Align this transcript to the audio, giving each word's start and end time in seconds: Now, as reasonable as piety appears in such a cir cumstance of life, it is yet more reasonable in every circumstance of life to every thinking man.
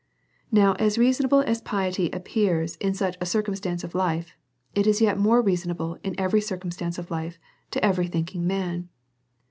Now, 0.51 0.73
as 0.79 0.97
reasonable 0.97 1.41
as 1.41 1.61
piety 1.61 2.09
appears 2.09 2.75
in 2.77 2.95
such 2.95 3.17
a 3.21 3.25
cir 3.27 3.43
cumstance 3.43 3.83
of 3.83 3.93
life, 3.93 4.35
it 4.73 4.87
is 4.87 4.99
yet 4.99 5.19
more 5.19 5.43
reasonable 5.43 5.99
in 6.03 6.19
every 6.19 6.41
circumstance 6.41 6.97
of 6.97 7.11
life 7.11 7.37
to 7.69 7.85
every 7.85 8.07
thinking 8.07 8.47
man. 8.47 8.89